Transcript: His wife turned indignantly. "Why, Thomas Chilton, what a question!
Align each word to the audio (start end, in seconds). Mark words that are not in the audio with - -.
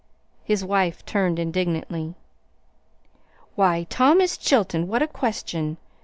His 0.43 0.65
wife 0.65 1.05
turned 1.05 1.37
indignantly. 1.37 2.15
"Why, 3.53 3.85
Thomas 3.87 4.35
Chilton, 4.35 4.87
what 4.87 5.03
a 5.03 5.07
question! 5.07 5.77